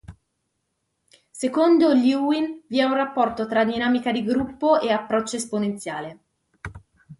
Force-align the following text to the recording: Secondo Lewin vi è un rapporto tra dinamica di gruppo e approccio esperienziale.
Secondo 1.29 1.93
Lewin 1.93 2.63
vi 2.67 2.79
è 2.79 2.83
un 2.83 2.95
rapporto 2.95 3.45
tra 3.45 3.63
dinamica 3.63 4.11
di 4.11 4.23
gruppo 4.23 4.79
e 4.79 4.91
approccio 4.91 5.35
esperienziale. 5.35 6.19